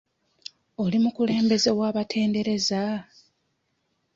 [0.83, 2.81] Oli mukulembeze w'abatendereza?